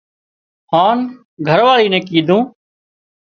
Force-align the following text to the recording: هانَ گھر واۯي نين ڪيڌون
هانَ 0.73 0.97
گھر 1.47 1.59
واۯي 1.67 1.87
نين 1.91 2.03
ڪيڌون 2.09 2.41